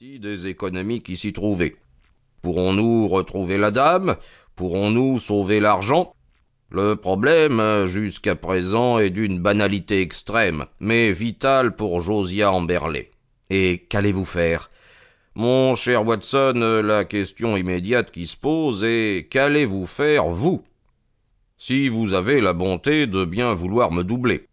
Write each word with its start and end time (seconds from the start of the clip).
des 0.00 0.46
économies 0.46 1.02
qui 1.02 1.16
s'y 1.16 1.32
trouvaient. 1.32 1.74
Pourrons-nous 2.42 3.08
retrouver 3.08 3.58
la 3.58 3.72
dame? 3.72 4.16
Pourrons-nous 4.54 5.18
sauver 5.18 5.58
l'argent? 5.58 6.14
Le 6.70 6.94
problème, 6.94 7.84
jusqu'à 7.86 8.36
présent, 8.36 9.00
est 9.00 9.10
d'une 9.10 9.40
banalité 9.40 10.00
extrême, 10.00 10.66
mais 10.78 11.10
vitale 11.10 11.74
pour 11.74 12.00
Josiah 12.00 12.52
Amberley. 12.52 13.10
Et 13.50 13.86
qu'allez-vous 13.88 14.24
faire? 14.24 14.70
Mon 15.34 15.74
cher 15.74 16.06
Watson, 16.06 16.80
la 16.84 17.04
question 17.04 17.56
immédiate 17.56 18.12
qui 18.12 18.28
se 18.28 18.36
pose 18.36 18.84
est 18.84 19.26
qu'allez-vous 19.28 19.86
faire, 19.86 20.28
vous? 20.28 20.62
Si 21.56 21.88
vous 21.88 22.14
avez 22.14 22.40
la 22.40 22.52
bonté 22.52 23.08
de 23.08 23.24
bien 23.24 23.52
vouloir 23.52 23.90
me 23.90 24.04
doubler. 24.04 24.47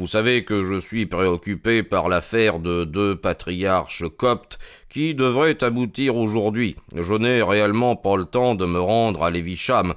Vous 0.00 0.06
savez 0.06 0.46
que 0.46 0.64
je 0.64 0.80
suis 0.80 1.04
préoccupé 1.04 1.82
par 1.82 2.08
l'affaire 2.08 2.58
de 2.58 2.84
deux 2.84 3.16
patriarches 3.16 4.04
coptes 4.16 4.58
qui 4.88 5.14
devraient 5.14 5.62
aboutir 5.62 6.16
aujourd'hui. 6.16 6.74
Je 6.96 7.12
n'ai 7.12 7.42
réellement 7.42 7.96
pas 7.96 8.16
le 8.16 8.24
temps 8.24 8.54
de 8.54 8.64
me 8.64 8.80
rendre 8.80 9.22
à 9.22 9.30
Lévicham. 9.30 9.92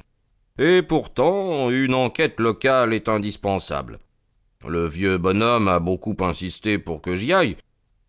Et 0.59 0.81
pourtant, 0.81 1.69
une 1.69 1.93
enquête 1.93 2.41
locale 2.41 2.93
est 2.93 3.07
indispensable. 3.07 3.99
Le 4.67 4.87
vieux 4.87 5.17
bonhomme 5.17 5.69
a 5.69 5.79
beaucoup 5.79 6.17
insisté 6.19 6.77
pour 6.77 7.01
que 7.01 7.15
j'y 7.15 7.31
aille, 7.31 7.55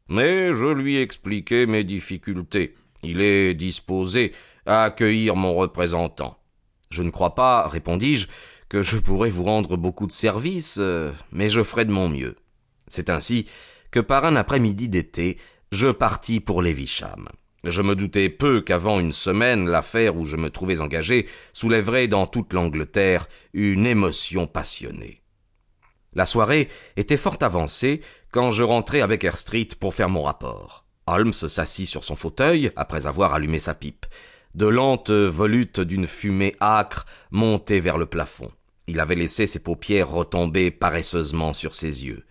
mais 0.09 0.53
je 0.53 0.67
lui 0.67 0.97
ai 0.97 1.03
expliqué 1.03 1.65
mes 1.67 1.85
difficultés. 1.85 2.75
Il 3.05 3.21
est 3.21 3.55
disposé 3.55 4.33
à 4.67 4.83
accueillir 4.83 5.37
mon 5.37 5.55
représentant. 5.55 6.39
Je 6.91 7.05
ne 7.05 7.11
crois 7.11 7.37
pas, 7.37 7.69
répondis-je, 7.69 8.27
je 8.83 8.99
pourrais 8.99 9.31
vous 9.31 9.45
rendre 9.45 9.77
beaucoup 9.77 10.07
de 10.07 10.13
services, 10.13 10.77
euh, 10.79 11.13
mais 11.33 11.49
je 11.49 11.63
ferai 11.63 11.85
de 11.85 11.93
mon 11.93 12.09
mieux. 12.09 12.37
C'est 12.89 13.11
ainsi 13.11 13.47
que 13.91 14.01
par 14.01 14.25
un 14.25 14.37
après-midi 14.37 14.89
d'été, 14.89 15.39
je 15.73 15.89
partis 15.89 16.41
pour 16.41 16.63
Lévicham. 16.63 17.29
Je 17.65 17.81
me 17.81 17.95
doutais 17.95 18.29
peu 18.29 18.61
qu'avant 18.61 19.01
une 19.01 19.13
semaine, 19.13 19.67
l'affaire 19.67 20.17
où 20.17 20.25
je 20.25 20.37
me 20.37 20.51
trouvais 20.51 20.81
engagé 20.81 21.27
soulèverait 21.53 22.09
dans 22.09 22.27
toute 22.27 22.53
l'Angleterre 22.53 23.27
une 23.55 23.87
émotion 23.87 24.47
passionnée. 24.47 25.23
La 26.13 26.27
soirée 26.27 26.69
était 26.97 27.17
fort 27.17 27.39
avancée 27.41 28.03
quand 28.31 28.51
je 28.51 28.63
rentrai 28.63 29.01
avec 29.01 29.27
Street 29.35 29.69
pour 29.81 29.95
faire 29.95 30.11
mon 30.11 30.23
rapport. 30.23 30.85
Holmes 31.07 31.33
s'assit 31.33 31.89
sur 31.89 32.05
son 32.05 32.17
fauteuil 32.17 32.71
après 32.77 33.07
avoir 33.07 33.35
allumé 33.35 33.59
sa 33.59 33.75
pipe. 33.75 34.07
De 34.55 34.67
lentes 34.67 35.11
volutes 35.11 35.81
d'une 35.81 36.07
fumée 36.07 36.55
âcre 36.61 37.07
montaient 37.31 37.81
vers 37.81 37.99
le 37.99 38.07
plafond. 38.07 38.53
Il 38.87 39.01
avait 39.01 39.15
laissé 39.15 39.47
ses 39.47 39.61
paupières 39.61 40.11
retomber 40.11 40.71
paresseusement 40.71 41.55
sur 41.55 41.75
ses 41.75 42.05
yeux. 42.05 42.25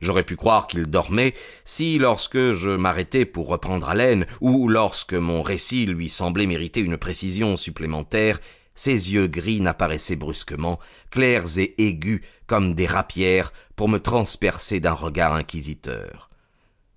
J'aurais 0.00 0.24
pu 0.24 0.36
croire 0.36 0.66
qu'il 0.66 0.86
dormait 0.86 1.34
si, 1.64 1.98
lorsque 1.98 2.52
je 2.52 2.70
m'arrêtais 2.70 3.26
pour 3.26 3.48
reprendre 3.48 3.88
haleine, 3.88 4.26
ou 4.40 4.68
lorsque 4.68 5.14
mon 5.14 5.42
récit 5.42 5.86
lui 5.86 6.08
semblait 6.08 6.46
mériter 6.46 6.80
une 6.80 6.96
précision 6.96 7.54
supplémentaire, 7.56 8.40
ses 8.74 9.12
yeux 9.12 9.26
gris 9.26 9.60
n'apparaissaient 9.60 10.16
brusquement, 10.16 10.78
clairs 11.10 11.58
et 11.58 11.74
aigus 11.78 12.22
comme 12.46 12.74
des 12.74 12.86
rapières, 12.86 13.52
pour 13.76 13.88
me 13.88 13.98
transpercer 13.98 14.80
d'un 14.80 14.94
regard 14.94 15.34
inquisiteur. 15.34 16.29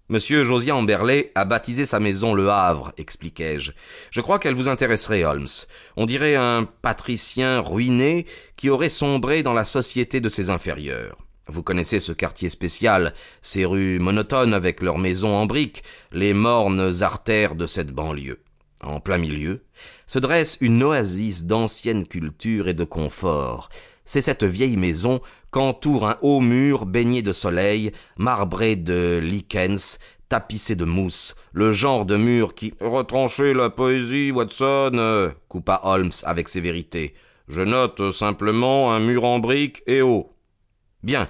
Monsieur 0.10 0.44
Josiah 0.44 0.76
Amberley 0.76 1.32
a 1.34 1.46
baptisé 1.46 1.86
sa 1.86 2.02
maison 2.02 2.34
Le 2.34 2.50
Havre, 2.50 2.92
expliquai-je. 2.98 3.72
Je 4.12 4.20
crois 4.20 4.38
qu'elle 4.38 4.54
vous 4.54 4.68
intéresserait, 4.68 5.24
Holmes. 5.24 5.48
On 5.96 6.06
dirait 6.06 6.36
un 6.36 6.68
patricien 6.82 7.62
ruiné 7.62 8.26
qui 8.58 8.70
aurait 8.70 8.90
sombré 8.90 9.44
dans 9.44 9.54
la 9.54 9.64
société 9.64 10.20
de 10.20 10.28
ses 10.28 10.50
inférieurs. 10.50 11.18
Vous 11.48 11.64
connaissez 11.64 12.02
ce 12.02 12.12
quartier 12.12 12.50
spécial, 12.50 13.14
ces 13.42 13.64
rues 13.64 13.98
monotones 14.00 14.54
avec 14.54 14.82
leurs 14.82 14.98
maisons 14.98 15.34
en 15.34 15.46
briques, 15.46 15.84
les 16.12 16.34
mornes 16.34 16.92
artères 17.00 17.56
de 17.56 17.66
cette 17.66 17.92
banlieue. 17.92 18.42
En 18.82 19.00
plein 19.00 19.18
milieu, 19.18 19.64
se 20.06 20.20
dresse 20.20 20.58
une 20.60 20.84
oasis 20.84 21.46
d'ancienne 21.46 22.06
culture 22.06 22.68
et 22.68 22.74
de 22.74 22.84
confort. 22.84 23.70
C'est 24.06 24.22
cette 24.22 24.44
vieille 24.44 24.78
maison 24.78 25.22
qu'entoure 25.52 26.08
un 26.08 26.18
haut 26.22 26.42
mur 26.42 26.86
baigné 26.86 27.22
de 27.22 27.32
soleil, 27.32 27.92
marbré 28.18 28.76
de 28.76 29.20
lichens, 29.24 30.00
tapissé 30.30 30.76
de 30.76 30.86
mousse, 30.86 31.36
le 31.52 31.72
genre 31.72 32.06
de 32.06 32.18
mur 32.18 32.56
qui 32.56 32.74
retranchez 32.82 33.54
la 33.54 33.70
poésie, 33.70 34.32
Watson, 34.32 35.32
coupa 35.48 35.82
Holmes 35.84 36.12
avec 36.24 36.50
sévérité. 36.50 37.14
Je 37.48 37.62
note 37.62 38.12
simplement 38.12 38.94
un 38.94 39.00
mur 39.00 39.26
en 39.26 39.40
briques 39.40 39.84
et 39.88 40.02
haut. 40.02 40.34
Bien. 41.04 41.28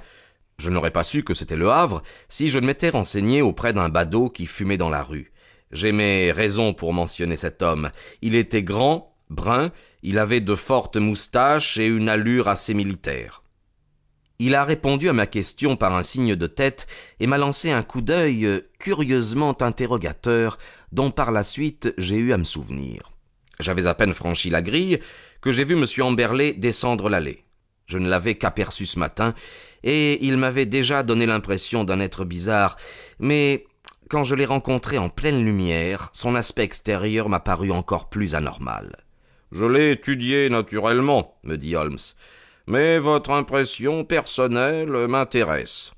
Je 0.60 0.70
n'aurais 0.70 0.92
pas 0.92 1.04
su 1.04 1.24
que 1.24 1.34
c'était 1.34 1.56
le 1.56 1.72
Havre 1.72 2.04
si 2.30 2.50
je 2.50 2.60
ne 2.60 2.68
m'étais 2.68 2.90
renseigné 2.90 3.42
auprès 3.42 3.74
d'un 3.74 3.90
badaud 3.90 4.30
qui 4.30 4.46
fumait 4.46 4.78
dans 4.78 4.92
la 4.92 5.02
rue. 5.02 5.34
J'ai 5.72 5.92
mes 5.92 6.32
raisons 6.32 6.74
pour 6.76 6.94
mentionner 6.94 7.36
cet 7.36 7.64
homme. 7.64 7.90
Il 8.22 8.36
était 8.36 8.62
grand, 8.62 9.13
brun, 9.34 9.72
il 10.02 10.18
avait 10.18 10.42
de 10.42 10.56
fortes 10.56 10.98
moustaches 10.98 11.78
et 11.78 11.88
une 11.88 12.10
allure 12.10 12.48
assez 12.48 12.74
militaire. 12.74 13.44
Il 14.40 14.56
a 14.56 14.66
répondu 14.66 15.10
à 15.10 15.14
ma 15.14 15.28
question 15.28 15.76
par 15.76 15.96
un 15.96 16.04
signe 16.04 16.36
de 16.36 16.48
tête 16.48 16.88
et 17.20 17.28
m'a 17.28 17.38
lancé 17.38 17.72
un 17.72 17.84
coup 17.84 18.02
d'œil 18.02 18.46
euh, 18.46 18.70
curieusement 18.80 19.62
interrogateur 19.62 20.58
dont 20.92 21.12
par 21.12 21.32
la 21.32 21.44
suite 21.44 21.94
j'ai 21.98 22.18
eu 22.18 22.34
à 22.34 22.38
me 22.38 22.44
souvenir. 22.44 23.12
J'avais 23.60 23.88
à 23.88 23.94
peine 23.94 24.14
franchi 24.14 24.50
la 24.50 24.62
grille 24.62 25.00
que 25.42 25.52
j'ai 25.52 25.64
vu 25.64 25.76
M. 25.76 25.86
Amberley 26.04 26.54
descendre 26.54 27.10
l'allée. 27.10 27.46
Je 27.86 27.98
ne 28.00 28.10
l'avais 28.10 28.36
qu'aperçu 28.36 28.86
ce 28.86 28.98
matin, 28.98 29.34
et 29.84 30.26
il 30.26 30.38
m'avait 30.38 30.66
déjà 30.66 31.04
donné 31.04 31.26
l'impression 31.26 31.84
d'un 31.84 32.00
être 32.00 32.26
bizarre, 32.26 32.78
mais 33.20 33.66
quand 34.10 34.24
je 34.24 34.36
l'ai 34.36 34.46
rencontré 34.46 34.98
en 34.98 35.10
pleine 35.10 35.44
lumière, 35.44 36.10
son 36.14 36.36
aspect 36.36 36.64
extérieur 36.64 37.30
m'a 37.30 37.40
paru 37.40 37.72
encore 37.72 38.10
plus 38.10 38.36
anormal. 38.36 38.98
Je 39.54 39.66
l'ai 39.66 39.92
étudié 39.92 40.50
naturellement, 40.50 41.38
me 41.44 41.56
dit 41.56 41.76
Holmes 41.76 41.98
mais 42.68 42.98
votre 42.98 43.32
impression 43.32 44.06
personnelle 44.06 45.08
m'intéresse. 45.08 45.92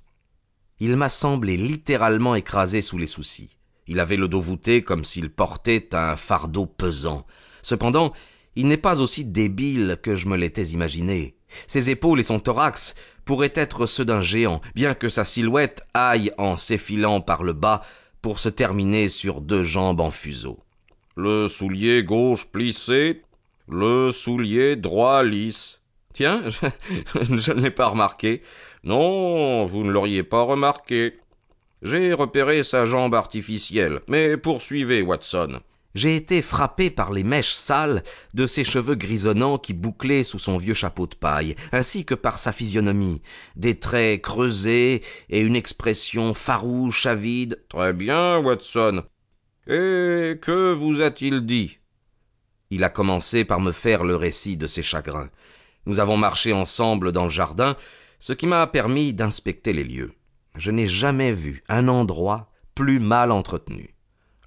Il 0.79 0.95
m'a 0.95 1.09
semblé 1.09 1.57
littéralement 1.57 2.35
écrasé 2.35 2.81
sous 2.81 2.97
les 2.97 3.07
soucis. 3.07 3.51
Il 3.87 3.99
avait 3.99 4.17
le 4.17 4.27
dos 4.27 4.41
voûté 4.41 4.81
comme 4.81 5.03
s'il 5.03 5.29
portait 5.29 5.93
un 5.93 6.15
fardeau 6.15 6.65
pesant. 6.65 7.25
Cependant, 7.61 8.13
il 8.55 8.67
n'est 8.67 8.77
pas 8.77 9.01
aussi 9.01 9.25
débile 9.25 9.97
que 10.01 10.15
je 10.15 10.27
me 10.27 10.37
l'étais 10.37 10.69
imaginé. 10.69 11.35
Ses 11.67 11.89
épaules 11.89 12.19
et 12.19 12.23
son 12.23 12.39
thorax 12.39 12.95
pourraient 13.25 13.53
être 13.55 13.85
ceux 13.85 14.05
d'un 14.05 14.21
géant, 14.21 14.61
bien 14.73 14.95
que 14.95 15.09
sa 15.09 15.23
silhouette 15.23 15.85
aille 15.93 16.31
en 16.37 16.55
s'effilant 16.55 17.21
par 17.21 17.43
le 17.43 17.53
bas 17.53 17.81
pour 18.21 18.39
se 18.39 18.49
terminer 18.49 19.07
sur 19.07 19.39
deux 19.39 19.63
jambes 19.63 20.01
en 20.01 20.11
fuseau. 20.11 20.59
Le 21.15 21.47
soulier 21.47 22.03
gauche 22.03 22.47
plissé, 22.47 23.21
le 23.67 24.11
soulier 24.11 24.75
droit 24.75 25.23
lisse. 25.23 25.83
Tiens, 26.13 26.43
je, 26.49 27.51
ne 27.51 27.61
l'ai 27.61 27.71
pas 27.71 27.87
remarqué. 27.87 28.41
Non, 28.83 29.65
vous 29.65 29.83
ne 29.83 29.91
l'auriez 29.91 30.23
pas 30.23 30.43
remarqué. 30.43 31.19
J'ai 31.81 32.13
repéré 32.13 32.63
sa 32.63 32.85
jambe 32.85 33.13
artificielle, 33.13 33.99
mais 34.07 34.37
poursuivez, 34.37 35.01
Watson. 35.01 35.59
J'ai 35.93 36.17
été 36.17 36.41
frappé 36.41 36.89
par 36.89 37.13
les 37.13 37.23
mèches 37.23 37.53
sales 37.53 38.03
de 38.33 38.47
ses 38.47 38.65
cheveux 38.65 38.95
grisonnants 38.95 39.57
qui 39.57 39.73
bouclaient 39.73 40.25
sous 40.25 40.39
son 40.39 40.57
vieux 40.57 40.73
chapeau 40.73 41.07
de 41.07 41.15
paille, 41.15 41.55
ainsi 41.71 42.03
que 42.03 42.15
par 42.15 42.37
sa 42.37 42.51
physionomie, 42.51 43.21
des 43.55 43.79
traits 43.79 44.21
creusés 44.21 45.01
et 45.29 45.39
une 45.39 45.55
expression 45.55 46.33
farouche, 46.33 47.05
avide. 47.05 47.63
Très 47.69 47.93
bien, 47.93 48.39
Watson. 48.39 49.03
Et 49.67 50.37
que 50.41 50.73
vous 50.73 51.01
a-t-il 51.01 51.45
dit? 51.45 51.79
Il 52.69 52.83
a 52.83 52.89
commencé 52.89 53.45
par 53.45 53.59
me 53.59 53.71
faire 53.71 54.03
le 54.03 54.15
récit 54.15 54.57
de 54.57 54.67
ses 54.67 54.83
chagrins. 54.83 55.29
Nous 55.85 55.99
avons 55.99 56.17
marché 56.17 56.51
ensemble 56.53 57.11
dans 57.11 57.25
le 57.25 57.29
jardin, 57.29 57.75
ce 58.19 58.33
qui 58.33 58.47
m'a 58.47 58.65
permis 58.67 59.13
d'inspecter 59.13 59.73
les 59.73 59.83
lieux. 59.83 60.13
Je 60.57 60.71
n'ai 60.71 60.87
jamais 60.87 61.31
vu 61.31 61.63
un 61.69 61.87
endroit 61.87 62.49
plus 62.73 62.99
mal 62.99 63.31
entretenu. 63.31 63.95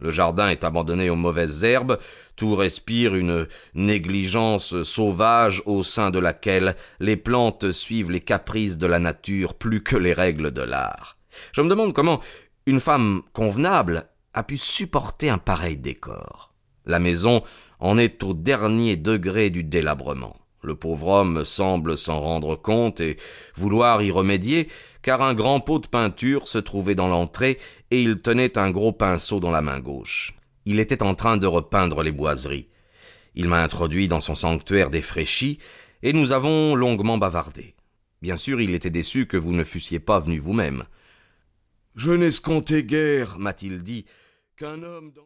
Le 0.01 0.11
jardin 0.11 0.49
est 0.49 0.65
abandonné 0.65 1.11
aux 1.11 1.17
mauvaises 1.17 1.65
herbes, 1.65 1.99
tout 2.37 2.55
respire 2.55 3.15
une 3.15 3.49
négligence 3.75 4.83
sauvage 4.83 5.63
au 5.67 5.83
sein 5.83 6.11
de 6.11 6.19
laquelle 6.19 6.77
les 7.01 7.17
plantes 7.17 7.73
suivent 7.73 8.11
les 8.11 8.21
caprices 8.21 8.79
de 8.79 8.87
la 8.87 9.01
nature 9.01 9.55
plus 9.55 9.83
que 9.83 9.97
les 9.97 10.13
règles 10.13 10.53
de 10.53 10.63
l'art. 10.63 11.17
Je 11.53 11.63
me 11.63 11.69
demande 11.69 11.93
comment 11.93 12.21
une 12.67 12.81
femme 12.81 13.23
convenable 13.33 14.09
a 14.35 14.43
pu 14.43 14.57
supporter 14.57 15.31
un 15.31 15.39
pareil 15.39 15.77
décor. 15.77 16.55
La 16.87 17.01
maison 17.01 17.43
en 17.81 17.99
est 17.99 18.23
au 18.23 18.35
dernier 18.35 18.97
degré 18.97 19.51
du 19.51 19.65
délabrement. 19.65 20.37
Le 20.63 20.75
pauvre 20.75 21.09
homme 21.09 21.45
semble 21.45 21.97
s'en 21.97 22.21
rendre 22.21 22.57
compte 22.57 23.01
et 23.01 23.17
vouloir 23.55 24.03
y 24.03 24.11
remédier, 24.11 24.69
car 25.03 25.23
un 25.23 25.35
grand 25.35 25.61
pot 25.61 25.79
de 25.79 25.87
peinture 25.87 26.49
se 26.49 26.59
trouvait 26.59 26.97
dans 26.97 27.09
l'entrée 27.09 27.59
et 27.91 28.03
il 28.03 28.17
tenait 28.17 28.59
un 28.59 28.71
gros 28.71 28.93
pinceau 28.93 29.41
dans 29.41 29.53
la 29.53 29.63
main 29.63 29.79
gauche. 29.79 30.35
Il 30.67 30.81
était 30.81 31.03
en 31.03 31.15
train 31.15 31.37
de 31.37 31.47
repeindre 31.47 32.03
les 32.03 32.13
boiseries. 32.13 32.69
Il 33.35 33.49
m'a 33.49 33.63
introduit 33.63 34.09
dans 34.09 34.21
son 34.21 34.35
sanctuaire 34.35 34.91
défraîchi 34.91 35.59
et 36.03 36.13
nous 36.13 36.33
avons 36.33 36.75
longuement 36.75 37.19
bavardé. 37.19 37.75
Bien 38.21 38.37
sûr, 38.37 38.61
il 38.61 38.75
était 38.75 38.91
déçu 38.91 39.27
que 39.27 39.37
vous 39.37 39.53
ne 39.53 39.65
fussiez 39.65 40.01
pas 40.01 40.19
venu 40.19 40.39
vous-même. 40.39 40.85
Je 41.95 42.11
n'escomptais 42.11 42.83
guère, 42.83 43.39
m'a-t-il 43.39 43.83
dit, 43.83 44.05
qu'un 44.57 44.83
homme 44.83 45.13